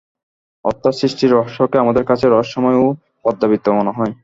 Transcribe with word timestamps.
অর্থাৎ 0.65 0.93
সৃষ্টির 0.93 1.33
রহস্যকে 1.33 1.77
আমাদের 1.79 2.03
কাছে 2.05 2.25
রহস্যময় 2.27 2.77
ও 2.77 2.85
পর্দাবৃত 3.23 3.65
মনে 3.69 3.91
হয়। 3.91 4.13